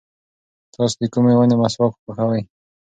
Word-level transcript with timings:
تاسو 0.73 0.95
د 0.99 1.03
کومې 1.13 1.33
ونې 1.35 1.55
مسواک 1.61 1.93
خوښوئ؟ 2.01 2.41